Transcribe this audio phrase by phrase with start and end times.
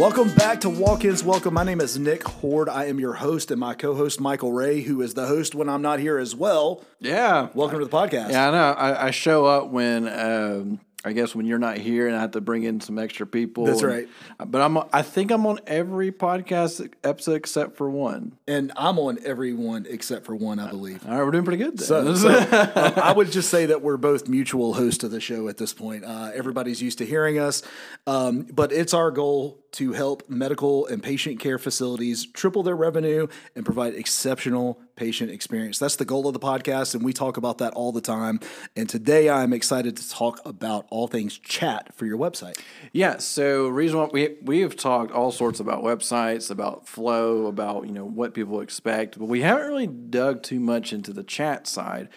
[0.00, 1.52] Welcome back to Walk Ins Welcome.
[1.52, 2.70] My name is Nick Horde.
[2.70, 5.68] I am your host, and my co host, Michael Ray, who is the host when
[5.68, 6.82] I'm not here as well.
[7.00, 7.50] Yeah.
[7.52, 8.30] Welcome to the podcast.
[8.30, 8.72] Yeah, I know.
[8.72, 12.32] I, I show up when um, I guess when you're not here, and I have
[12.32, 13.64] to bring in some extra people.
[13.64, 14.08] That's and- right.
[14.44, 14.78] But I'm.
[14.92, 18.36] I think I'm on every podcast episode except for one.
[18.46, 21.06] And I'm on every one except for one, I believe.
[21.06, 21.80] All right, we're doing pretty good.
[21.80, 25.48] So, so, um, I would just say that we're both mutual hosts of the show
[25.48, 26.04] at this point.
[26.04, 27.62] Uh, everybody's used to hearing us,
[28.06, 33.26] um, but it's our goal to help medical and patient care facilities triple their revenue
[33.54, 35.78] and provide exceptional patient experience.
[35.78, 38.40] That's the goal of the podcast, and we talk about that all the time.
[38.76, 42.58] And today, I'm excited to talk about all things chat for your website.
[42.92, 43.18] Yeah.
[43.18, 47.92] So reason why we we have talked all sorts about websites, about flow, about you
[47.92, 52.08] know what people expect, but we haven't really dug too much into the chat side.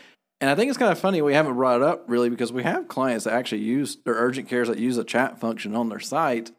[0.44, 2.64] And I think it's kind of funny we haven't brought it up really because we
[2.64, 6.02] have clients that actually use their urgent cares that use a chat function on their
[6.02, 6.52] site,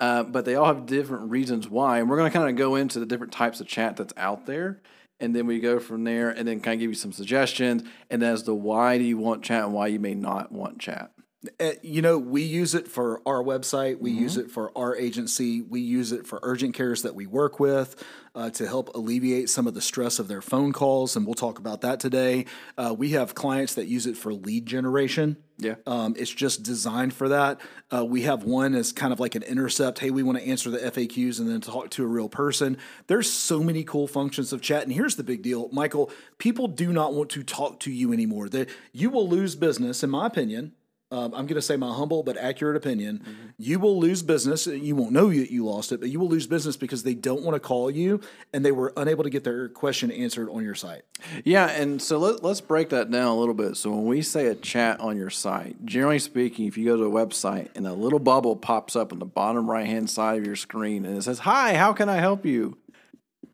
[0.00, 1.98] uh, but they all have different reasons why.
[1.98, 4.46] And we're going to kind of go into the different types of chat that's out
[4.46, 4.80] there.
[5.18, 7.82] And then we go from there and then kind of give you some suggestions.
[8.10, 11.10] And as to why do you want chat and why you may not want chat.
[11.60, 14.00] Uh, you know, we use it for our website.
[14.00, 15.62] We use it for our agency.
[15.62, 18.02] We use it for urgent cares that we work with
[18.34, 21.16] uh, to help alleviate some of the stress of their phone calls.
[21.16, 22.46] And we'll talk about that today.
[22.76, 25.38] Uh, we have clients that use it for lead generation.
[25.58, 25.76] Yeah.
[25.86, 27.60] Um, it's just designed for that.
[27.90, 29.98] Uh, we have one as kind of like an intercept.
[29.98, 32.76] Hey, we want to answer the FAQs and then talk to a real person.
[33.06, 34.82] There's so many cool functions of chat.
[34.82, 38.50] And here's the big deal, Michael people do not want to talk to you anymore.
[38.50, 40.72] They, you will lose business, in my opinion.
[41.12, 43.24] Um, I'm going to say my humble but accurate opinion.
[43.58, 44.66] You will lose business.
[44.66, 47.42] You won't know that you lost it, but you will lose business because they don't
[47.42, 48.20] want to call you
[48.52, 51.02] and they were unable to get their question answered on your site.
[51.44, 53.76] Yeah, and so let, let's break that down a little bit.
[53.76, 57.04] So when we say a chat on your site, generally speaking, if you go to
[57.04, 60.46] a website and a little bubble pops up on the bottom right hand side of
[60.46, 62.78] your screen and it says, "Hi, how can I help you?"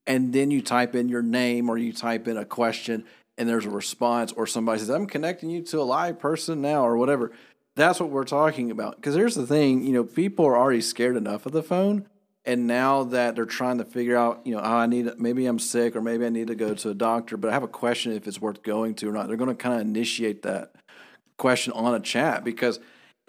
[0.07, 3.05] and then you type in your name or you type in a question
[3.39, 6.87] and there's a response or somebody says, "I'm connecting you to a live person now"
[6.87, 7.33] or whatever.
[7.75, 8.97] That's what we're talking about.
[8.97, 12.07] Because here's the thing, you know, people are already scared enough of the phone
[12.45, 15.59] and now that they're trying to figure out, you know, oh, I need maybe I'm
[15.59, 18.13] sick or maybe I need to go to a doctor, but I have a question
[18.13, 19.29] if it's worth going to or not.
[19.29, 20.73] They're going to kind of initiate that
[21.37, 22.81] question on a chat because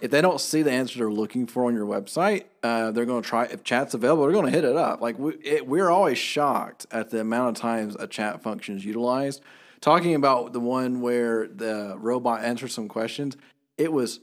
[0.01, 3.21] if they don't see the answer they're looking for on your website, uh, they're going
[3.21, 3.45] to try.
[3.45, 4.99] If chat's available, they're going to hit it up.
[4.99, 9.41] Like we, we're always shocked at the amount of times a chat function is utilized.
[9.83, 13.35] Talking about the one where the robot answered some questions,
[13.77, 14.21] it was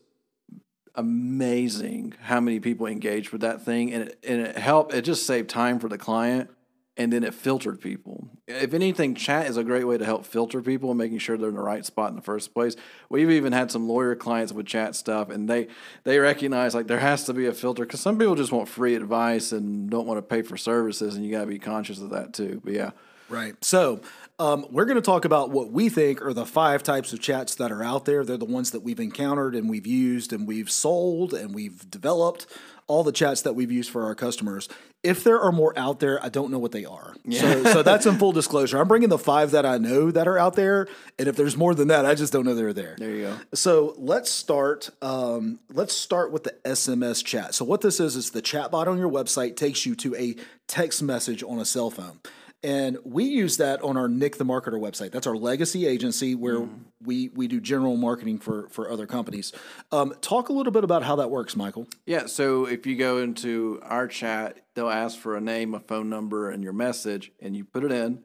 [0.95, 5.27] amazing how many people engaged with that thing and it, and it helped it just
[5.27, 6.49] saved time for the client
[6.97, 8.31] and then it filtered people.
[8.49, 11.51] If anything chat is a great way to help filter people and making sure they're
[11.51, 12.75] in the right spot in the first place.
[13.11, 15.69] We've even had some lawyer clients with chat stuff and they
[16.05, 18.95] they recognize like there has to be a filter because some people just want free
[18.95, 22.09] advice and don't want to pay for services and you got to be conscious of
[22.09, 22.93] that too but yeah.
[23.31, 23.55] Right.
[23.65, 24.01] So
[24.41, 27.55] um, we're going to talk about what we think are the five types of chats
[27.57, 28.25] that are out there.
[28.25, 32.47] They're the ones that we've encountered and we've used and we've sold and we've developed.
[32.87, 34.69] All the chats that we've used for our customers.
[35.03, 37.15] If there are more out there, I don't know what they are.
[37.31, 38.79] So, so that's in full disclosure.
[38.79, 41.75] I'm bringing the five that I know that are out there, and if there's more
[41.75, 42.97] than that, I just don't know they're there.
[42.99, 44.91] there you go So let's start.
[45.01, 47.55] Um, let's start with the SMS chat.
[47.55, 50.35] So what this is is the chatbot on your website takes you to a
[50.67, 52.19] text message on a cell phone,
[52.63, 55.13] and we use that on our Nick the Marketer website.
[55.13, 56.69] That's our legacy agency where
[57.03, 59.53] we we do general marketing for for other companies.
[59.91, 61.89] Um, talk a little bit about how that works, Michael.
[62.07, 66.09] Yeah, so if you go into our chat, they'll ask for a name, a phone
[66.11, 68.25] number, and your message, and you put it in,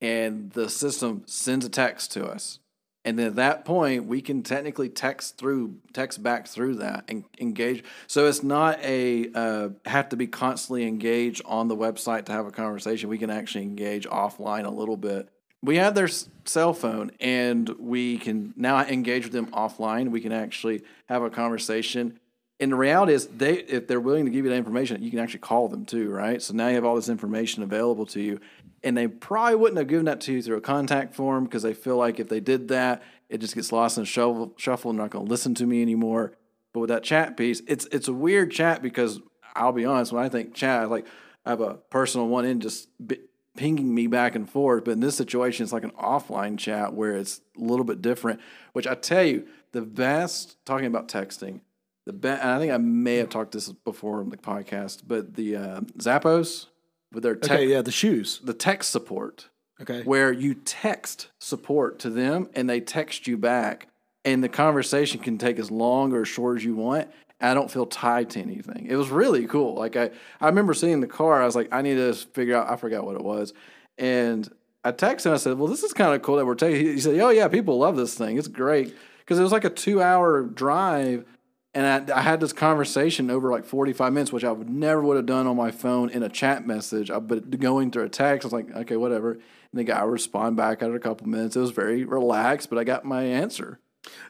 [0.00, 2.58] and the system sends a text to us.
[3.08, 7.24] And then at that point, we can technically text through, text back through that and
[7.40, 7.82] engage.
[8.06, 12.46] So it's not a uh, have to be constantly engaged on the website to have
[12.46, 13.08] a conversation.
[13.08, 15.30] We can actually engage offline a little bit.
[15.62, 16.08] We have their
[16.44, 20.10] cell phone, and we can now engage with them offline.
[20.10, 22.20] We can actually have a conversation
[22.60, 25.18] and the reality is they if they're willing to give you that information you can
[25.18, 26.42] actually call them too right?
[26.42, 28.40] So now you have all this information available to you.
[28.84, 31.74] And they probably wouldn't have given that to you through a contact form because they
[31.74, 34.98] feel like if they did that it just gets lost in the shuffle shuffle and
[34.98, 36.32] they're not going to listen to me anymore.
[36.72, 39.20] But with that chat piece it's it's a weird chat because
[39.54, 41.06] i'll be honest when i think chat like
[41.44, 43.18] i have a personal one in just bi-
[43.56, 44.84] pinging me back and forth.
[44.84, 48.40] But in this situation it's like an offline chat where it's a little bit different
[48.72, 51.60] which i tell you the best talking about texting
[52.08, 55.34] the be- and I think I may have talked this before on the podcast, but
[55.34, 56.66] the uh, Zappos
[57.12, 58.40] with their tech, Okay, yeah, the shoes.
[58.42, 59.50] the text support,
[59.82, 63.88] Okay, where you text support to them and they text you back,
[64.24, 67.08] and the conversation can take as long or as short as you want,
[67.42, 68.86] I don't feel tied to anything.
[68.88, 69.74] It was really cool.
[69.74, 72.56] Like I, I remember seeing in the car, I was like, I need to figure
[72.56, 72.70] out.
[72.70, 73.52] I forgot what it was,
[73.98, 74.50] and
[74.82, 75.34] I texted him.
[75.34, 77.48] I said, "Well, this is kind of cool that we're taking." He said, "Oh yeah,
[77.48, 78.38] people love this thing.
[78.38, 81.26] It's great because it was like a two-hour drive."
[81.74, 85.16] And I, I, had this conversation over like 45 minutes, which I would never would
[85.16, 87.10] have done on my phone in a chat message.
[87.10, 89.32] I, but going through a text, I was like, okay, whatever.
[89.32, 89.42] And
[89.74, 91.56] the guy respond back after a couple minutes.
[91.56, 93.78] It was very relaxed, but I got my answer.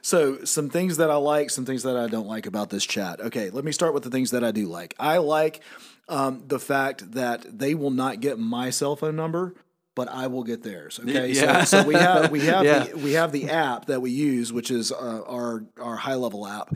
[0.01, 3.21] So, some things that I like, some things that I don't like about this chat.
[3.21, 4.93] Okay, let me start with the things that I do like.
[4.99, 5.61] I like
[6.09, 9.55] um, the fact that they will not get my cell phone number,
[9.95, 10.99] but I will get theirs.
[11.01, 11.63] Okay, yeah.
[11.63, 12.85] so, so we have we have yeah.
[12.85, 16.75] the, we have the app that we use, which is uh, our our HighLevel app.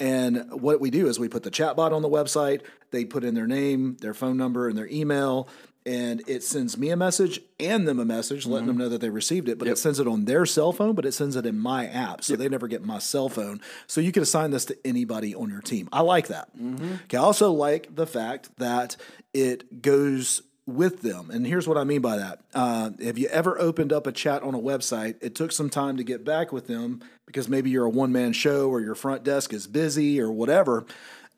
[0.00, 2.62] And what we do is we put the chatbot on the website.
[2.90, 5.48] They put in their name, their phone number, and their email
[5.86, 8.68] and it sends me a message and them a message letting mm-hmm.
[8.68, 9.74] them know that they received it but yep.
[9.74, 12.32] it sends it on their cell phone but it sends it in my app so
[12.32, 12.40] yep.
[12.40, 15.60] they never get my cell phone so you can assign this to anybody on your
[15.60, 16.94] team i like that mm-hmm.
[17.04, 18.96] okay i also like the fact that
[19.32, 23.60] it goes with them and here's what i mean by that uh, have you ever
[23.60, 26.66] opened up a chat on a website it took some time to get back with
[26.66, 30.86] them because maybe you're a one-man show or your front desk is busy or whatever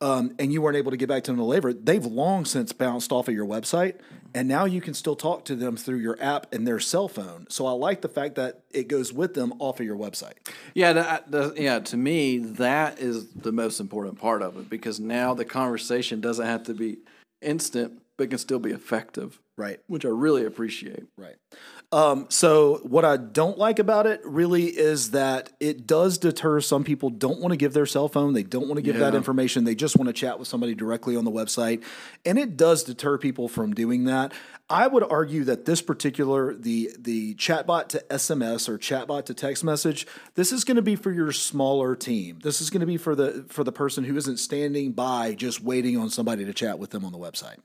[0.01, 3.13] um, and you weren't able to get back to them later, they've long since bounced
[3.13, 3.95] off of your website,
[4.35, 7.47] and now you can still talk to them through your app and their cell phone.
[7.49, 10.35] So I like the fact that it goes with them off of your website.
[10.75, 11.79] Yeah, that, that, yeah.
[11.79, 16.45] To me, that is the most important part of it because now the conversation doesn't
[16.45, 16.99] have to be
[17.41, 19.41] instant, but can still be effective.
[19.57, 19.81] Right.
[19.87, 21.05] Which I really appreciate.
[21.17, 21.37] Right.
[21.93, 26.83] Um, so what I don't like about it really is that it does deter some
[26.83, 28.33] people don't want to give their cell phone.
[28.33, 29.03] They don't want to give yeah.
[29.03, 29.65] that information.
[29.65, 31.85] They just want to chat with somebody directly on the website.
[32.25, 34.33] And it does deter people from doing that.
[34.69, 39.63] I would argue that this particular the the chatbot to SMS or chatbot to text
[39.63, 42.41] message, this is going to be for your smaller team.
[42.43, 45.63] This is going to be for the for the person who isn't standing by just
[45.63, 47.59] waiting on somebody to chat with them on the website.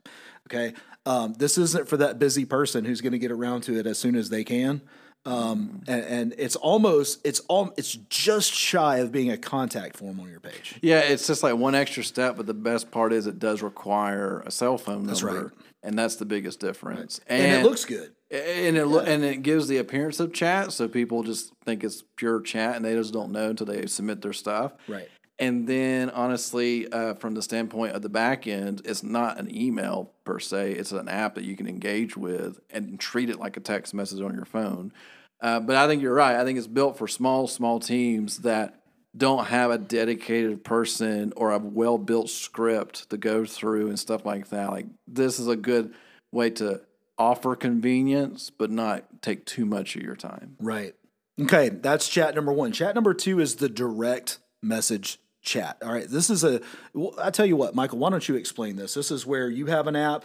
[0.52, 0.74] Okay.
[1.04, 3.98] Um, this isn't for that busy person who's going to get around to it as
[3.98, 4.82] soon as they can.
[5.24, 10.18] Um, and, and, it's almost it's all it's just shy of being a contact form
[10.18, 10.74] on your page.
[10.82, 14.40] Yeah, it's just like one extra step, but the best part is it does require
[14.44, 15.52] a cell phone that's number, right.
[15.84, 17.20] and that's the biggest difference.
[17.30, 17.36] Right.
[17.36, 18.14] And, and, it looks good.
[18.32, 19.00] And it yeah.
[19.02, 22.84] and it gives the appearance of chat, so people just think it's pure chat, and
[22.84, 24.72] they just don't know until they submit their stuff.
[24.88, 25.08] Right.
[25.42, 30.12] And then, honestly, uh, from the standpoint of the back end, it's not an email
[30.22, 30.74] per se.
[30.74, 34.20] It's an app that you can engage with and treat it like a text message
[34.20, 34.92] on your phone.
[35.40, 36.36] Uh, but I think you're right.
[36.36, 38.84] I think it's built for small, small teams that
[39.16, 44.24] don't have a dedicated person or a well built script to go through and stuff
[44.24, 44.70] like that.
[44.70, 45.92] Like, this is a good
[46.30, 46.82] way to
[47.18, 50.56] offer convenience, but not take too much of your time.
[50.60, 50.94] Right.
[51.40, 52.70] Okay, that's chat number one.
[52.70, 55.78] Chat number two is the direct message chat.
[55.82, 56.60] All right, this is a.
[56.94, 58.94] Well, I tell you what, Michael, why don't you explain this?
[58.94, 60.24] This is where you have an app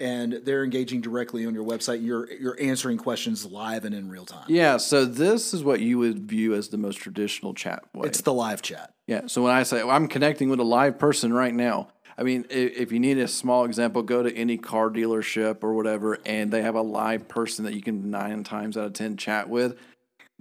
[0.00, 2.04] and they're engaging directly on your website.
[2.04, 4.44] You're you're answering questions live and in real time.
[4.48, 8.08] Yeah, so this is what you would view as the most traditional chat way.
[8.08, 8.94] It's the live chat.
[9.06, 9.22] Yeah.
[9.26, 12.44] So when I say well, I'm connecting with a live person right now, I mean
[12.50, 16.62] if you need a small example, go to any car dealership or whatever, and they
[16.62, 19.76] have a live person that you can nine times out of ten chat with.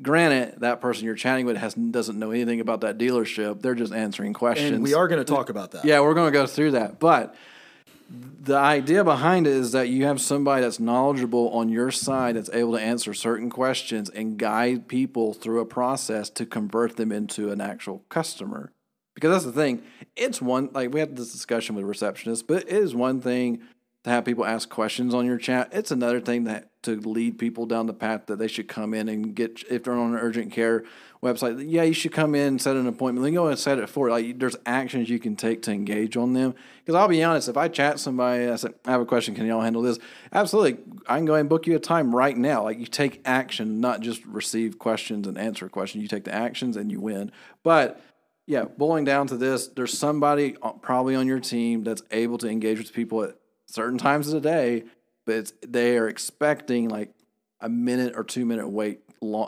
[0.01, 3.61] Granted, that person you're chatting with has doesn't know anything about that dealership.
[3.61, 4.71] They're just answering questions.
[4.71, 5.85] And we are going to talk about that.
[5.85, 6.99] Yeah, we're going to go through that.
[6.99, 7.35] But
[8.09, 12.49] the idea behind it is that you have somebody that's knowledgeable on your side that's
[12.53, 17.51] able to answer certain questions and guide people through a process to convert them into
[17.51, 18.71] an actual customer.
[19.15, 19.81] Because that's the thing.
[20.15, 23.61] It's one like we had this discussion with receptionists, but it is one thing
[24.07, 25.67] to have people ask questions on your chat.
[25.73, 29.09] It's another thing that to lead people down the path that they should come in
[29.09, 30.85] and get if they're on an urgent care
[31.21, 31.61] website.
[31.67, 33.25] Yeah, you should come in, set an appointment.
[33.25, 36.31] Then go and set it for like there's actions you can take to engage on
[36.31, 36.55] them.
[36.79, 39.35] Because I'll be honest, if I chat somebody, I said I have a question.
[39.35, 39.99] Can y'all handle this?
[40.31, 42.63] Absolutely, I can go and book you a time right now.
[42.63, 46.01] Like you take action, not just receive questions and answer questions.
[46.01, 47.33] You take the actions and you win.
[47.61, 48.01] But
[48.45, 52.47] yeah, boiling down to this, there's somebody uh, probably on your team that's able to
[52.47, 53.35] engage with people at
[53.67, 54.83] certain times of the day,
[55.25, 57.13] but they are expecting like
[57.61, 59.01] a minute or two minute wait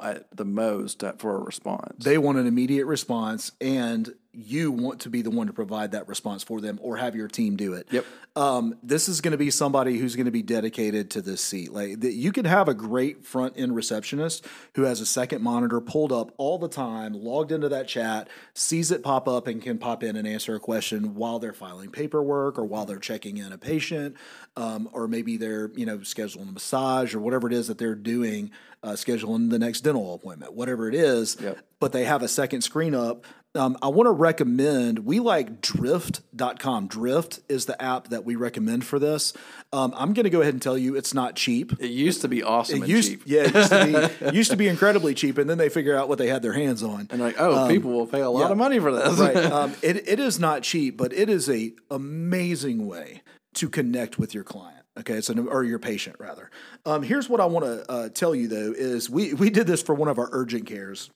[0.03, 2.03] at the most uh, for a response.
[2.03, 6.07] They want an immediate response, and you want to be the one to provide that
[6.07, 7.87] response for them or have your team do it.
[7.91, 8.05] Yep.
[8.35, 11.73] Um, this is going to be somebody who's going to be dedicated to this seat.
[11.73, 14.45] Like the, you could have a great front end receptionist
[14.75, 18.91] who has a second monitor pulled up all the time, logged into that chat, sees
[18.91, 22.59] it pop up, and can pop in and answer a question while they're filing paperwork
[22.59, 24.15] or while they're checking in a patient,
[24.55, 27.95] um, or maybe they're you know scheduling a massage or whatever it is that they're
[27.95, 28.51] doing,
[28.83, 31.35] uh, scheduling the next dental appointment, whatever it is.
[31.41, 31.57] Yep.
[31.79, 33.25] But they have a second screen up
[33.59, 36.87] Um, I want to recommend, we like drift.com.
[36.87, 39.33] Drift is the app that we recommend for this.
[39.73, 41.73] Um, I'm going to go ahead and tell you it's not cheap.
[41.77, 43.23] It used to be awesome and used, cheap.
[43.25, 46.07] Yeah, it used to, be, used to be incredibly cheap, and then they figure out
[46.07, 47.09] what they had their hands on.
[47.11, 48.51] And like, oh, people will pay a lot yeah.
[48.51, 49.19] of money for this.
[49.19, 49.35] right.
[49.49, 53.23] Um, it, it is not cheap, but it is a amazing way
[53.55, 54.85] to connect with your client.
[54.97, 56.51] Okay, it's an, or your patient rather.
[56.85, 59.81] Um, here's what I want to uh, tell you though: is we we did this
[59.81, 61.09] for one of our urgent cares.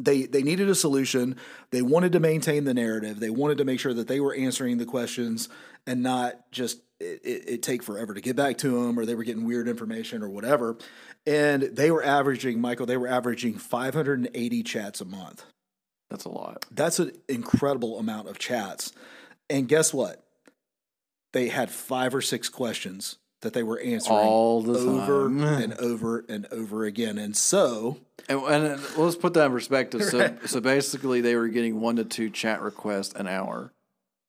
[0.00, 1.36] They they needed a solution.
[1.70, 3.20] They wanted to maintain the narrative.
[3.20, 5.48] They wanted to make sure that they were answering the questions
[5.86, 9.14] and not just it, it, it take forever to get back to them, or they
[9.14, 10.76] were getting weird information or whatever.
[11.26, 12.86] And they were averaging, Michael.
[12.86, 15.44] They were averaging 580 chats a month.
[16.10, 16.64] That's a lot.
[16.70, 18.92] That's an incredible amount of chats.
[19.50, 20.24] And guess what?
[21.32, 25.42] They had five or six questions that they were answering All the over time.
[25.42, 27.18] and over and over again.
[27.18, 30.02] And so, And, and let's put that in perspective.
[30.04, 33.72] So, so basically, they were getting one to two chat requests an hour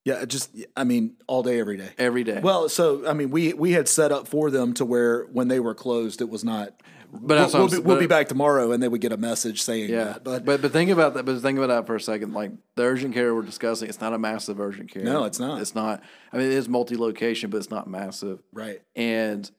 [0.05, 1.89] yeah, just I mean, all day, every day.
[1.97, 2.39] every day.
[2.39, 5.59] Well, so I mean, we we had set up for them to where when they
[5.59, 6.79] were closed, it was not.
[7.11, 9.63] But we'll, we'll be, we'll but- be back tomorrow, and they would get a message
[9.63, 10.23] saying yeah, that.
[10.23, 11.25] But, but but think about that.
[11.25, 12.33] But think about that for a second.
[12.33, 15.03] Like the urgent care we're discussing, it's not a massive urgent care.
[15.03, 15.59] No, it's not.
[15.59, 16.03] It's not.
[16.31, 18.43] I mean, it is multi-location, but it's not massive.
[18.53, 19.49] right, and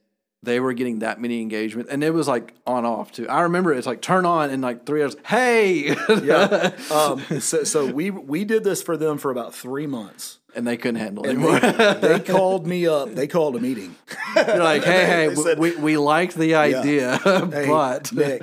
[0.42, 3.72] they were getting that many engagement and it was like on off too i remember
[3.72, 6.70] it's like turn on in like three hours hey yeah.
[6.92, 10.38] um, so so we we did this for them for about three months.
[10.54, 13.12] and they couldn't handle it anymore they, they called me up.
[13.14, 13.96] They called a meeting.
[14.34, 18.42] they're like hey hey They said- we, we liked the idea Hey, but Nick,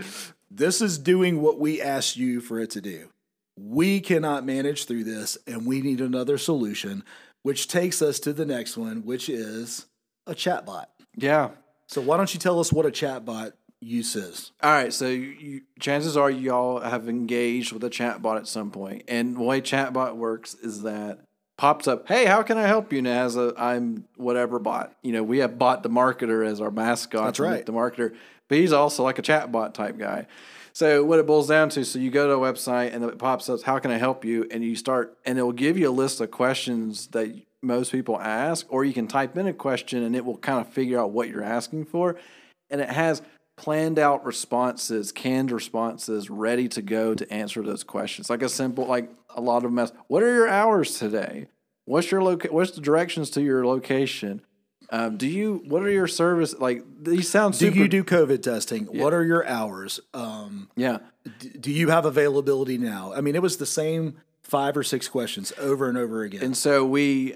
[0.51, 3.09] this is doing what we asked you for it to do.
[3.57, 7.03] We cannot manage through this, and we need another solution,
[7.43, 9.85] which takes us to the next one, which is
[10.25, 10.85] a chatbot.
[11.15, 11.50] yeah
[11.93, 14.51] So why don't you tell us what a chatbot use is?
[14.62, 19.03] all right so you, chances are y'all have engaged with a chatbot at some point.
[19.07, 21.19] and the way chatbot works is that
[21.57, 25.12] pops up hey how can i help you has uh, a i'm whatever bot you
[25.12, 27.65] know we have bot the marketer as our mascot That's right.
[27.65, 28.15] the marketer
[28.47, 30.25] but he's also like a chatbot type guy
[30.71, 33.50] so what it boils down to so you go to a website and it pops
[33.50, 35.91] up how can i help you and you start and it will give you a
[35.91, 40.15] list of questions that most people ask or you can type in a question and
[40.15, 42.15] it will kind of figure out what you're asking for
[42.70, 43.22] and it has
[43.55, 48.29] planned out responses, canned responses ready to go to answer those questions.
[48.29, 51.48] Like a simple, like a lot of them ask, what are your hours today?
[51.86, 54.41] What's your loca- What's the directions to your location?
[54.89, 55.63] Um, do you?
[55.67, 56.53] What are your service?
[56.58, 58.86] Like these sound Do you do COVID testing?
[58.86, 60.00] What are your hours?
[60.13, 61.00] Um, Yeah,
[61.39, 63.12] d- do you have availability now?
[63.13, 66.43] I mean, it was the same five or six questions over and over again.
[66.43, 67.36] and so we,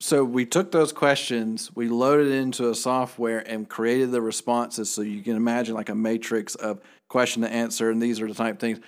[0.00, 4.90] so we took those questions, we loaded it into a software and created the responses.
[4.90, 8.34] So you can imagine like a matrix of question to answer, and these are the
[8.34, 8.78] type of things.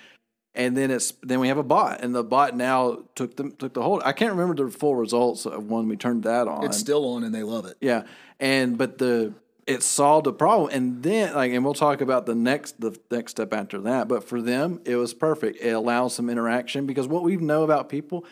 [0.53, 3.73] and then it's then we have a bot, and the bot now took the took
[3.73, 4.01] the whole.
[4.03, 6.65] I can't remember the full results of when we turned that on.
[6.65, 7.77] it's still on, and they love it.
[7.81, 8.03] yeah,
[8.39, 9.33] and but the
[9.67, 13.31] it solved the problem, and then like, and we'll talk about the next the next
[13.31, 14.07] step after that.
[14.07, 15.61] But for them, it was perfect.
[15.61, 18.25] It allows some interaction because what we know about people,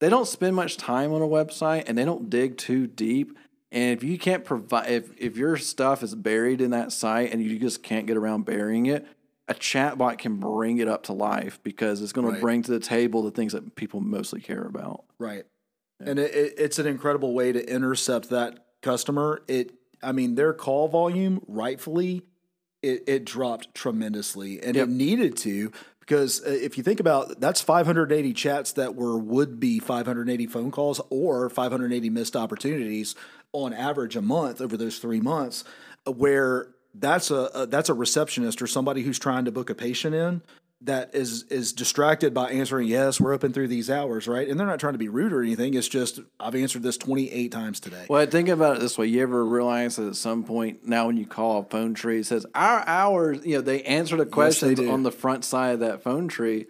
[0.00, 3.38] they don't spend much time on a website, and they don't dig too deep.
[3.72, 7.42] And if you can't provide, if if your stuff is buried in that site and
[7.42, 9.06] you just can't get around burying it,
[9.46, 12.34] a chatbot can bring it up to life because it's going Right.
[12.36, 15.04] to bring to the table the things that people mostly care about.
[15.18, 15.44] Right.
[16.00, 19.42] And it, it, it's an incredible way to intercept that customer.
[19.48, 22.22] It, I mean, their call volume, rightfully,
[22.82, 24.88] it, it dropped tremendously, and Yep.
[24.88, 25.70] it needed to
[26.10, 30.72] because uh, if you think about that's 580 chats that were would be 580 phone
[30.72, 33.14] calls or 580 missed opportunities
[33.52, 35.62] on average a month over those three months,
[36.08, 39.74] uh, where that's a, a that's a receptionist or somebody who's trying to book a
[39.74, 40.42] patient in
[40.82, 44.66] that is is distracted by answering yes we're open through these hours right and they're
[44.66, 48.06] not trying to be rude or anything it's just i've answered this 28 times today
[48.08, 51.16] Well, think about it this way: you ever realize that at some point now, when
[51.16, 53.44] you call a phone tree, it says our hours.
[53.44, 54.90] You know, they answer the questions do.
[54.90, 56.66] on the front side of that phone tree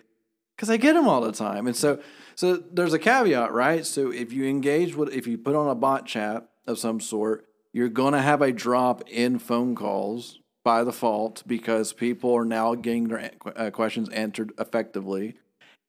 [0.56, 1.66] because they get them all the time.
[1.66, 2.00] And so,
[2.34, 3.86] so there's a caveat, right?
[3.86, 7.46] So if you engage with, if you put on a bot chat of some sort,
[7.72, 12.74] you're going to have a drop in phone calls by default because people are now
[12.74, 15.34] getting their uh, questions answered effectively.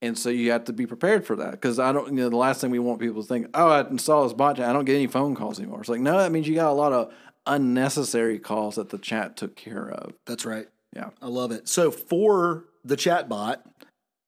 [0.03, 2.07] And so you have to be prepared for that because I don't.
[2.07, 4.57] You know, the last thing we want people to think, "Oh, I install this bot
[4.57, 4.67] chat.
[4.67, 6.73] I don't get any phone calls anymore." It's like, no, that means you got a
[6.73, 7.13] lot of
[7.45, 10.13] unnecessary calls that the chat took care of.
[10.25, 13.57] that's right Yeah, i love it so for the chatbot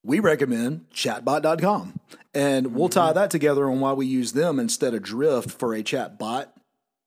[0.04, 2.00] we recommend chatbot.com
[2.34, 5.84] and we'll tie that together on why we use them instead of drift for a
[5.84, 6.48] chatbot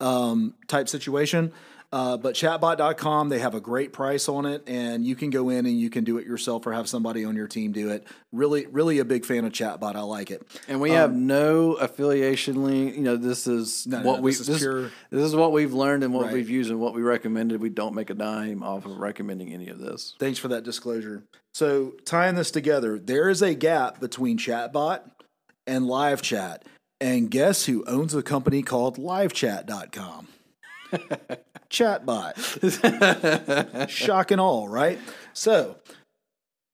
[0.00, 1.52] um, type situation
[1.92, 5.66] Uh, but chatbot.com, they have a great price on it, and you can go in
[5.66, 8.06] and you can do it yourself or have somebody on your team do it.
[8.32, 9.94] Really, really a big fan of chatbot.
[9.94, 10.42] I like it.
[10.68, 12.96] And we have no affiliation link.
[12.96, 15.52] You know, this is no, what no, we this is this, pure- this is what
[15.52, 16.34] we've learned and what Right.
[16.34, 17.60] we've used and what we recommended.
[17.60, 20.14] We don't make a dime off of recommending any of this.
[20.18, 21.22] Thanks for that disclosure.
[21.54, 25.00] So, tying this together, there is a gap between chatbot
[25.66, 26.64] and live chat.
[27.00, 30.28] And guess who owns a company called livechat.com?
[31.76, 33.88] Chatbot.
[33.88, 34.98] Shock and all, right?
[35.32, 35.76] So,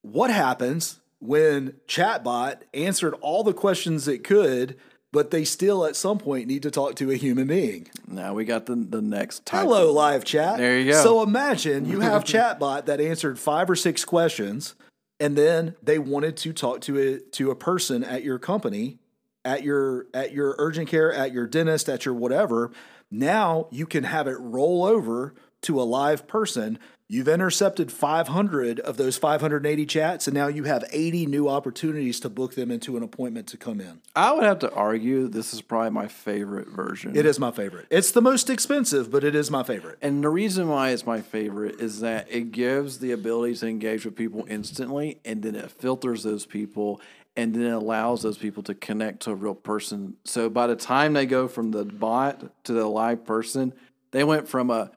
[0.02, 4.76] what happens when Chatbot answered all the questions it could,
[5.12, 7.88] but they still at some point need to talk to a human being?
[8.06, 9.62] Now we got the the next type.
[9.62, 10.59] Hello, live chat.
[10.59, 11.02] There you go.
[11.02, 14.75] So imagine you have chatbot that answered five or six questions,
[15.18, 18.99] and then they wanted to talk to a to a person at your company,
[19.44, 22.71] at your at your urgent care, at your dentist, at your whatever.
[23.12, 26.78] Now you can have it roll over to a live person.
[27.12, 32.31] You've intercepted 500 of those 580 chats, and now you have 80 new opportunities to
[32.31, 34.00] book them into an appointment to come in.
[34.16, 37.14] I would have to argue this is probably my favorite version.
[37.14, 37.87] It is my favorite.
[37.90, 39.99] It's the most expensive, but it is my favorite.
[40.00, 44.07] And the reason why it's my favorite is that it gives the ability to engage
[44.07, 46.99] with people instantly, and then it filters those people,
[47.37, 50.16] and then it allows those people to connect to a real person.
[50.25, 53.75] So by the time they go from the bot to the live person,
[54.12, 54.92] they went from a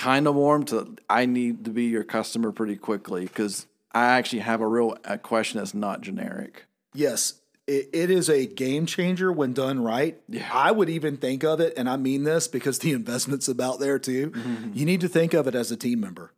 [0.00, 4.38] kind of warm to I need to be your customer pretty quickly because I actually
[4.40, 6.64] have a real a question that's not generic.
[6.94, 7.34] Yes,
[7.66, 10.18] it, it is a game changer when done right.
[10.26, 10.48] Yeah.
[10.52, 13.98] I would even think of it, and I mean this because the investment's about there
[13.98, 14.30] too.
[14.30, 14.70] Mm-hmm.
[14.72, 16.32] You need to think of it as a team member.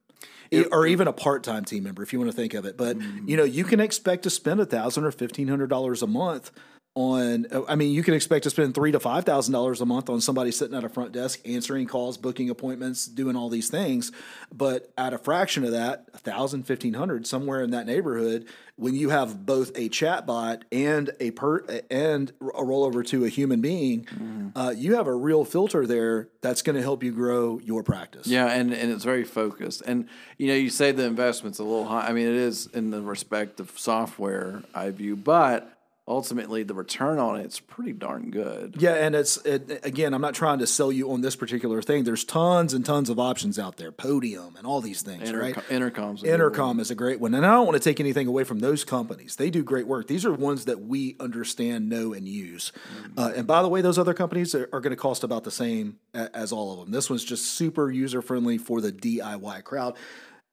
[0.51, 2.77] E- or even a part-time team member, if you want to think of it.
[2.77, 3.37] But you mm-hmm.
[3.37, 6.51] know, you can expect to spend a thousand or fifteen hundred dollars a month
[6.95, 7.47] on.
[7.69, 10.21] I mean, you can expect to spend three to five thousand dollars a month on
[10.21, 14.13] somebody sitting at a front desk, answering calls, booking appointments, doing all these things.
[14.53, 18.47] But at a fraction of that, a thousand, fifteen hundred, somewhere in that neighborhood,
[18.77, 23.61] when you have both a chatbot and a per and a rollover to a human
[23.61, 27.83] being, uh, you have a real filter there that's going to help you grow your
[27.83, 28.27] practice.
[28.27, 29.83] Yeah, and, and it's very focused.
[29.87, 32.09] And you know, you say the investment's a little high.
[32.09, 35.73] I mean, it is in the respect of software I view, but
[36.09, 38.77] ultimately the return on it's pretty darn good.
[38.79, 42.05] Yeah, and it's it, again, I'm not trying to sell you on this particular thing.
[42.05, 45.57] There's tons and tons of options out there, Podium and all these things, right?
[45.71, 46.25] Intercom, intercoms.
[46.25, 48.85] Intercom is a great one, and I don't want to take anything away from those
[48.85, 49.37] companies.
[49.37, 50.09] They do great work.
[50.09, 52.73] These are ones that we understand, know, and use.
[53.17, 55.51] Uh, and by the way, those other companies are, are going to cost about the
[55.51, 56.91] same a- as all of them.
[56.91, 59.97] This one's just super user friendly for the DIY crowd.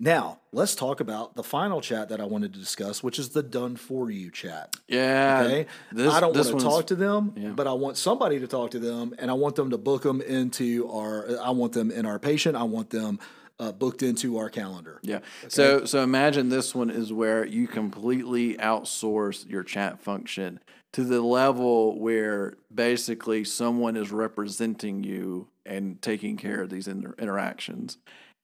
[0.01, 3.43] Now, let's talk about the final chat that I wanted to discuss, which is the
[3.43, 4.77] done for you chat.
[4.87, 5.43] Yeah.
[5.43, 5.65] Okay.
[5.91, 8.79] This, I don't want to talk to them, but I want somebody to talk to
[8.79, 11.37] them, and I want them to book them into our.
[11.41, 12.55] I want them in our patient.
[12.55, 13.19] I want them
[13.59, 14.99] uh, booked into our calendar.
[15.03, 15.19] Yeah.
[15.49, 20.61] So so imagine this one is where you completely outsource your chat function
[20.93, 27.15] to the level where basically someone is representing you and taking care of these inter-
[27.19, 27.97] interactions.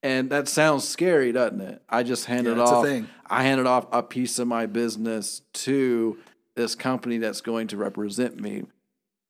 [0.06, 1.82] And that sounds scary, doesn't it?
[1.90, 2.86] I just handed Yeah, off.
[3.28, 6.20] I handed off a piece of my business to
[6.54, 8.66] this company that's going to represent me.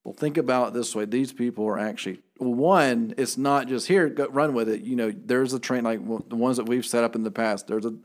[0.03, 3.13] Well, think about it this way: these people are actually well, one.
[3.17, 4.09] It's not just here.
[4.09, 4.81] Go, run with it.
[4.81, 7.67] You know, there's a train like the ones that we've set up in the past.
[7.67, 7.95] There's a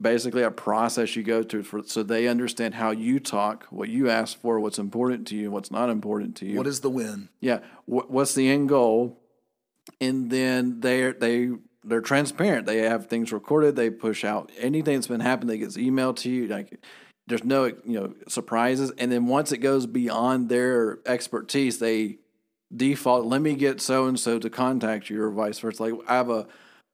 [0.00, 4.08] basically a process you go through for so they understand how you talk, what you
[4.08, 6.56] ask for, what's important to you, what's not important to you.
[6.56, 7.30] What is the win?
[7.40, 9.18] Yeah, wh- what's the end goal?
[10.00, 11.50] And then they they
[11.86, 12.66] they're transparent.
[12.66, 13.76] They have things recorded.
[13.76, 15.48] They push out anything that's been happening.
[15.48, 16.48] That gets emailed to you.
[16.48, 16.78] Like
[17.26, 18.92] there's no you know surprises.
[18.98, 22.18] And then once it goes beyond their expertise, they
[22.74, 23.24] default.
[23.24, 25.84] Let me get so and so to contact you, or vice versa.
[25.84, 26.46] Like I have a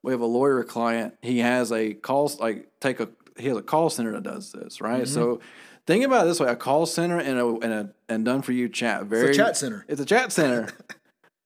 [0.03, 1.15] we have a lawyer client.
[1.21, 4.79] He has a call like take a he has a call center that does this
[4.79, 5.03] right.
[5.03, 5.13] Mm-hmm.
[5.13, 5.39] So
[5.87, 8.51] think about it this way: a call center and a and a and done for
[8.51, 9.05] you chat.
[9.05, 9.85] Very chat center.
[9.87, 10.69] It's a chat center.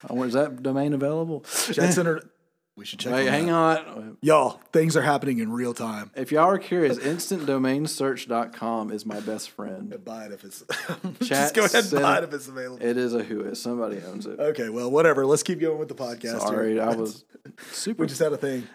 [0.04, 1.40] Uh, oh, where's that domain available?
[1.40, 2.22] Chat center.
[2.78, 3.12] We should check.
[3.12, 3.54] Wait, on hang that.
[3.88, 4.18] on.
[4.22, 4.60] y'all.
[4.72, 6.12] Things are happening in real time.
[6.16, 9.98] If y'all are curious, instantdomainsearch.com is my best friend.
[10.06, 10.64] Buy it if it's.
[11.28, 12.86] Chat just go ahead and buy it if it's available.
[12.86, 13.60] It is a who is.
[13.62, 14.40] Somebody owns it.
[14.40, 15.26] Okay, well, whatever.
[15.26, 16.42] Let's keep going with the podcast.
[16.42, 16.84] Sorry, here.
[16.84, 17.26] I was
[17.72, 18.68] super We just had a thing.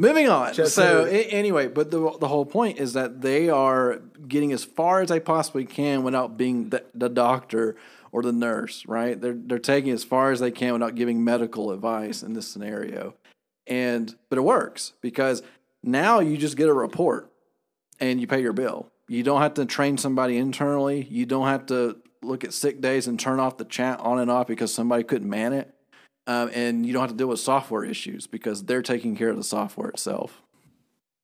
[0.00, 0.54] Moving on.
[0.54, 1.08] Chat so center.
[1.16, 5.08] a- anyway, but the the whole point is that they are getting as far as
[5.08, 7.74] they possibly can without being the, the doctor
[8.12, 9.20] or the nurse, right?
[9.20, 13.14] They're they're taking as far as they can without giving medical advice in this scenario.
[13.68, 15.42] And but it works because
[15.82, 17.30] now you just get a report
[18.00, 18.90] and you pay your bill.
[19.08, 21.06] You don't have to train somebody internally.
[21.10, 24.30] You don't have to look at sick days and turn off the chat on and
[24.30, 25.72] off because somebody couldn't man it.
[26.28, 29.36] um, and you don't have to deal with software issues because they're taking care of
[29.36, 30.42] the software itself.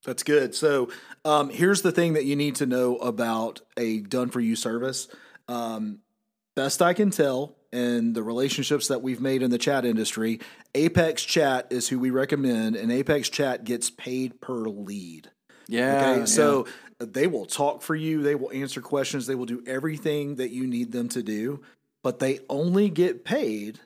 [0.04, 0.54] That's good.
[0.54, 0.88] So
[1.24, 5.08] um, here's the thing that you need to know about a done for you service.
[5.46, 6.00] Um,
[6.56, 10.40] best I can tell, and the relationships that we've made in the chat industry,
[10.74, 15.30] Apex Chat is who we recommend, and Apex Chat gets paid per lead.
[15.68, 16.10] Yeah.
[16.10, 16.66] Okay, so
[16.98, 20.66] they will talk for you, they will answer questions, they will do everything that you
[20.66, 21.62] need them to do,
[22.02, 23.80] but they only get paid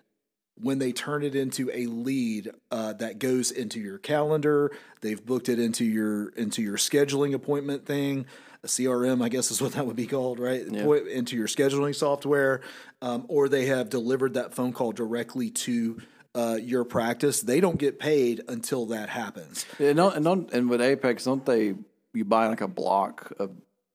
[0.60, 4.72] when they turn it into a lead uh, that goes into your calendar.
[5.00, 8.26] They've booked it into your into your scheduling appointment thing.
[8.64, 10.66] A CRM, I guess, is what that would be called, right?
[10.82, 12.60] Point Into your scheduling software,
[13.00, 16.00] um, or they have delivered that phone call directly to
[16.38, 17.40] uh, your practice.
[17.40, 19.66] They don't get paid until that happens.
[19.78, 21.74] And, don't, and, don't, and with Apex, don't they?
[22.14, 23.50] You buy like a block of.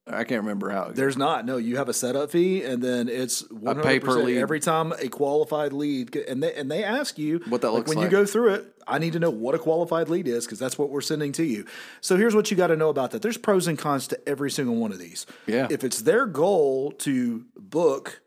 [0.06, 0.92] I can't remember how.
[0.94, 1.46] There's not.
[1.46, 4.38] No, you have a setup fee, and then it's one pay per lead.
[4.38, 7.96] every time a qualified lead, and they and they ask you What that looks like
[7.96, 8.12] when like.
[8.12, 8.66] you go through it.
[8.86, 11.44] I need to know what a qualified lead is because that's what we're sending to
[11.44, 11.66] you.
[12.02, 13.22] So here's what you got to know about that.
[13.22, 15.26] There's pros and cons to every single one of these.
[15.48, 15.68] Yeah.
[15.72, 18.22] If it's their goal to book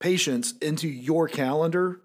[0.00, 2.00] patients into your calendar,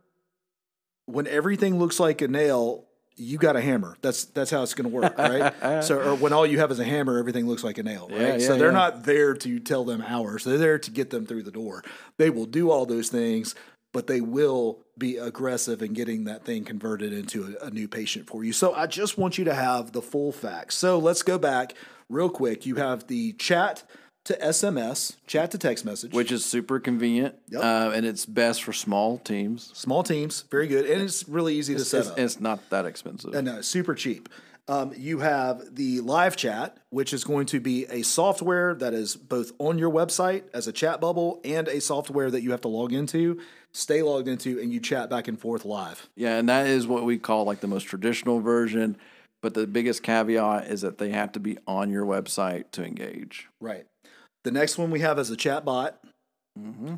[1.11, 3.97] when everything looks like a nail, you got a hammer.
[4.01, 5.83] That's that's how it's going to work, right?
[5.83, 8.39] so, or when all you have is a hammer, everything looks like a nail, right?
[8.39, 8.73] Yeah, so they're yeah.
[8.73, 10.43] not there to tell them hours.
[10.43, 11.83] They're there to get them through the door.
[12.17, 13.53] They will do all those things,
[13.91, 18.27] but they will be aggressive in getting that thing converted into a, a new patient
[18.27, 18.53] for you.
[18.53, 20.75] So, I just want you to have the full facts.
[20.75, 21.75] So, let's go back
[22.09, 22.65] real quick.
[22.65, 23.83] You have the chat
[24.25, 26.13] to SMS, chat to text message.
[26.13, 27.63] which is super convenient, Yep.
[27.63, 29.71] uh, and it's best for small teams.
[29.73, 32.19] Small teams, very good, and it's really easy to set It's, up.
[32.19, 33.33] it's not that expensive.
[33.33, 34.29] And no, super cheap.
[34.67, 39.15] Um, you have the live chat, which is going to be a software that is
[39.15, 42.67] both on your website as a chat bubble and a software that you have to
[42.67, 46.07] log into, stay logged into, and you chat back and forth live.
[46.15, 48.97] Yeah, and that is what we call like the most traditional version.
[49.41, 53.49] But the biggest caveat is that they have to be on your website to engage.
[53.59, 53.87] Right.
[54.43, 55.99] The next one we have is a chat bot.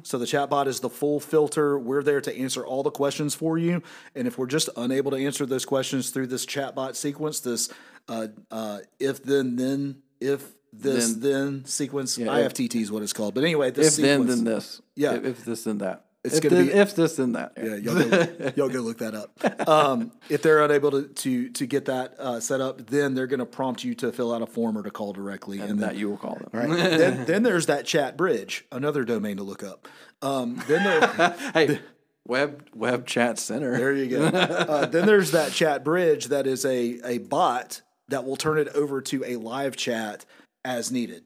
[0.02, 1.78] So the chat bot is the full filter.
[1.78, 3.84] We're there to answer all the questions for you.
[4.16, 7.70] And if we're just unable to answer those questions through this chat bot sequence, this
[8.08, 13.14] uh, uh, if then then if this then, sequence, Yeah, if- IFTT is what it's
[13.14, 13.36] called.
[13.36, 14.82] But anyway, this If then, then this.
[14.96, 15.14] Yeah.
[15.14, 16.06] If, if this, then that.
[16.24, 17.52] It's if, gonna then, be- if this, then that.
[17.58, 19.32] Yeah, y'all go, y'all go look that up.
[19.68, 23.40] Um, if they're unable to to, to get that uh, set up, then they're going
[23.40, 25.90] to prompt you to fill out a form or to call directly, and, and then
[25.90, 26.50] that you will call them.
[26.52, 26.70] right.
[26.70, 29.88] then, then there's that chat bridge, another domain to look up.
[30.22, 31.80] Um, then there, Hey,
[32.26, 33.78] web web chat center.
[33.78, 34.26] there you go.
[34.34, 38.68] Uh, then there's that chat bridge that is a a bot that will turn it
[38.70, 40.26] over to a live chat
[40.66, 41.26] as needed.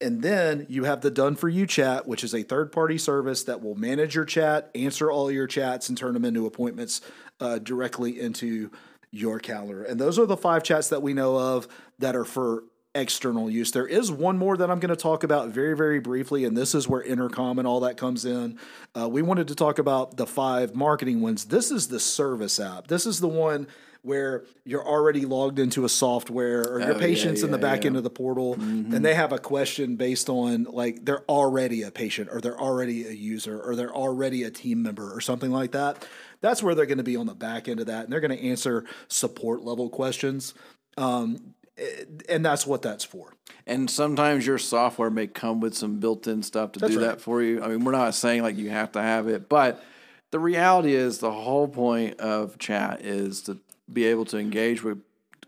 [0.00, 3.44] And then you have the Done For You chat, which is a third party service
[3.44, 7.02] that will manage your chat, answer all your chats, and turn them into appointments
[7.38, 8.70] uh, directly into
[9.10, 9.82] your calendar.
[9.82, 13.70] And those are the five chats that we know of that are for external use.
[13.70, 16.74] There is one more that I'm going to talk about very, very briefly, and this
[16.74, 18.58] is where intercom and all that comes in.
[18.98, 21.46] Uh, we wanted to talk about the five marketing ones.
[21.46, 22.88] This is the service app.
[22.88, 23.66] This is the one
[24.02, 27.62] where you're already logged into a software or your Oh, yeah, patient's in the yeah,
[27.62, 27.88] back yeah.
[27.88, 31.90] end of the portal and they have a question based on like they're already a
[31.90, 35.72] patient or they're already a user or they're already a team member or something like
[35.72, 36.08] that.
[36.40, 38.34] That's where they're going to be on the back end of that and they're going
[38.36, 40.54] to answer support level questions.
[40.96, 43.34] Um, Eh, and that's what that's for.
[43.66, 47.06] And sometimes your software may come with some built-in stuff to That's do right.
[47.06, 47.62] that for you.
[47.62, 49.82] I mean, we're not saying like you have to have it, but
[50.30, 53.58] the reality is the whole point of chat is to
[53.92, 54.98] be able to engage with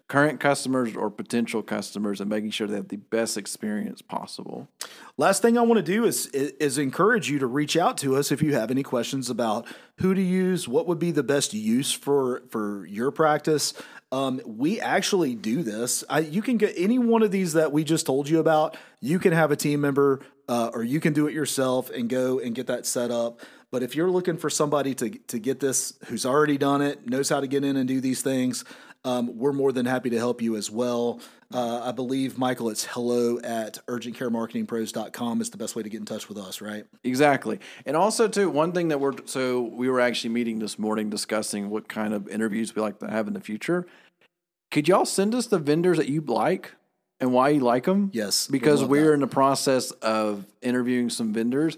[0.09, 4.69] current customers or potential customers and making sure they have the best experience possible.
[5.17, 8.31] Last thing I want to do is is encourage you to reach out to us
[8.31, 9.67] if you have any questions about
[10.01, 13.73] who to use, what would be the best use for for your practice.
[14.13, 16.05] Um, we actually do this.
[16.09, 18.77] I, you can get any one of these that we just told you about.
[19.01, 22.39] You can have a team member, uh, or you can do it yourself and go
[22.39, 23.41] and get that set up.
[23.71, 27.31] But if you're looking for somebody to to get this, who's already done it, knows
[27.31, 28.67] how to get in and do these things,
[29.05, 31.21] um, we're more than happy to help you as well.
[31.53, 36.07] Uh, I believe, Michael, it's hello at urgentcaremarketingpros.com is the best way to get in
[36.07, 36.85] touch with us, right?
[37.05, 37.61] Exactly.
[37.85, 41.69] And also too, one thing that we're so we were actually meeting this morning discussing
[41.69, 43.87] what kind of interviews we like to have in the future.
[44.71, 46.73] Could y'all send us the vendors that you like
[47.21, 48.11] and why you like them?
[48.15, 49.13] Yes, Because we're that.
[49.15, 51.77] in the process of interviewing some vendors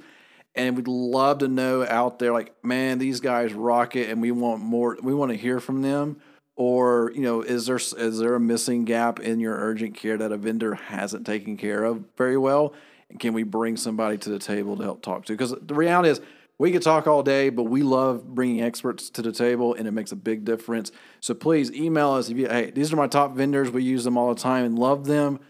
[0.55, 4.31] and we'd love to know out there like, man, these guys rock it and we
[4.31, 6.21] want more we want to hear from them.
[6.57, 10.31] Or, you know, is there is there a missing gap in your urgent care that
[10.31, 12.75] a vendor hasn't taken care of very well?
[13.11, 15.33] And can we bring somebody to the table to help talk to?
[15.33, 16.21] Because the reality is,
[16.57, 19.91] we could talk all day, but we love bringing experts to the table, and it
[19.91, 20.93] makes a big difference.
[21.19, 22.47] So please email us if you.
[22.47, 23.71] Hey, these are my top vendors.
[23.71, 25.41] We use them all the time and love them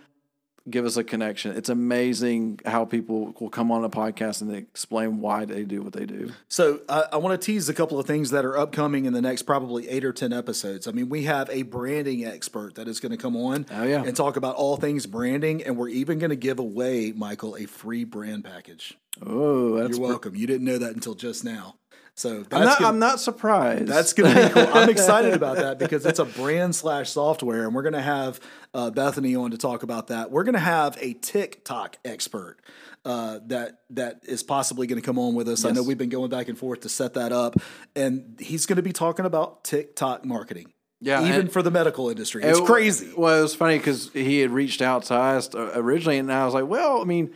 [0.68, 1.56] give us a connection.
[1.56, 5.82] It's amazing how people will come on a podcast and they explain why they do
[5.82, 6.32] what they do.
[6.48, 9.20] So I, I want to tease a couple of things that are upcoming in the
[9.20, 10.88] next probably eight or ten episodes.
[10.88, 14.02] I mean, we have a branding expert that is going to come on Oh, yeah.
[14.02, 17.66] and talk about all things branding, and we're even going to give away Michael a
[17.66, 18.96] free brand package.
[19.24, 20.34] Oh, that's You're welcome.
[20.34, 21.76] You didn't know that until just now.
[22.16, 23.88] So I'm not, gonna- I'm not surprised.
[23.88, 24.68] That's going to be cool.
[24.72, 28.38] I'm excited about that because it's a brand slash software, and we're going to have
[28.72, 30.30] uh, Bethany on to talk about that.
[30.30, 32.58] We're going to have a TikTok expert
[33.04, 35.64] uh, that that is possibly going to come on with us.
[35.64, 37.56] I know we've been going back and forth to set that up,
[37.96, 40.72] and he's going to be talking about TikTok marketing.
[41.00, 43.12] Yeah, even for the medical industry, it's It- crazy.
[43.14, 46.44] Well, it was funny because he had reached out to us uh, originally, and I
[46.46, 47.34] was like, well, I mean,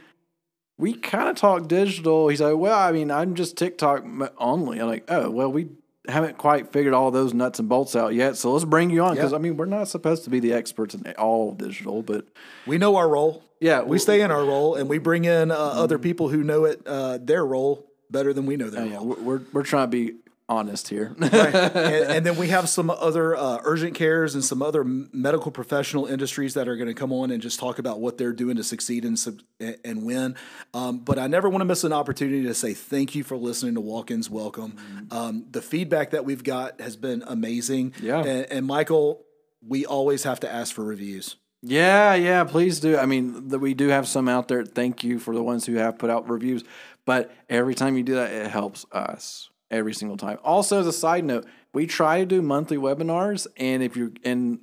[0.79, 2.29] we kind of talk digital.
[2.29, 4.05] He's like, well, I mean, I'm just TikTok
[4.38, 4.79] only.
[4.81, 5.69] I'm like, oh, well, we
[6.09, 8.37] haven't quite figured all those nuts and bolts out yet.
[8.37, 9.37] So let's bring you on because, Yeah.
[9.38, 12.25] I mean, we're not supposed to be the experts in all digital, but
[12.67, 13.43] We know our role.
[13.61, 16.64] yeah, We stay in our role, and we bring in uh, other people who know
[16.64, 18.91] it uh, their role better than we know their role.
[18.91, 20.14] Yeah, we're, we're trying to be
[20.49, 21.15] honest here.
[21.19, 21.33] right.
[21.33, 26.07] and, and then we have some other uh, urgent cares and some other medical professional
[26.07, 28.65] industries that are going to come on and just talk about what they're doing to
[28.65, 30.37] succeed and sub- and win.
[30.73, 33.75] Um, but I never want to miss an opportunity to say thank you for listening
[33.75, 35.09] to Walk-ins Welcome.
[35.11, 37.95] Um, the feedback that we've got has been amazing.
[38.01, 38.21] Yeah.
[38.21, 39.25] and, and Michael,
[39.67, 41.37] we always have to ask for reviews.
[41.61, 42.97] Yeah, yeah, please do.
[42.97, 44.65] I mean, the, we do have some out there.
[44.65, 46.63] Thank you for the ones who have put out reviews.
[47.05, 50.38] But every time you do that, it helps us every single time.
[50.42, 54.61] Also, as a side note, we try to do monthly webinars, and if you're in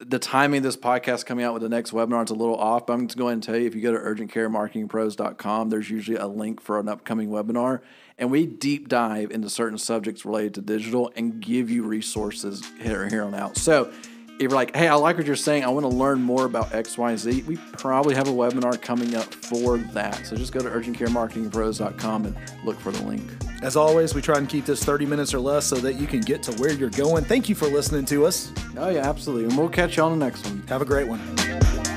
[0.00, 2.86] the timing of this podcast coming out with the next webinar is a little off,
[2.86, 6.16] but I'm just going to and tell you if you go to urgentcaremarketingpros.com, there's usually
[6.16, 7.80] a link for an upcoming webinar.
[8.18, 13.02] And we deep dive into certain subjects related to digital and give you resources here,
[13.02, 13.56] and here on out.
[13.56, 13.92] So
[14.34, 16.70] if you're like, hey, I like what you're saying, I want to learn more about
[16.70, 20.26] XYZ, we probably have a webinar coming up for that.
[20.26, 23.22] So just go to urgentcaremarketingpros.com and look for the link.
[23.62, 26.20] As always, we try and keep this 30 minutes or less so that you can
[26.20, 27.24] get to where you're going.
[27.24, 28.52] Thank you for listening to us.
[28.76, 29.44] Oh, yeah, absolutely.
[29.44, 30.62] And we'll catch you on the next one.
[30.68, 31.93] Have a great one.